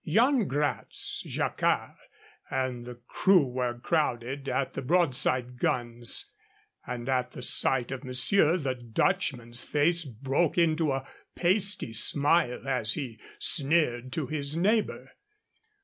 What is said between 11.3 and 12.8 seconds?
pasty smile